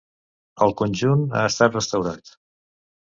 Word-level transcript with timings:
El 0.67 0.71
conjunt 0.79 1.21
ha 1.41 1.45
estat 1.51 1.77
restaurat. 1.81 2.33